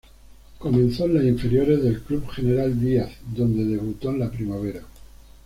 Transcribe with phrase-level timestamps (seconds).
[0.57, 4.81] Comenzó en las inferiores del Club General Díaz, donde debutó en la primera.